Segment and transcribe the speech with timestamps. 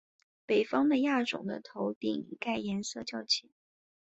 [0.47, 3.51] 北方的亚种的头顶盖颜色较浅。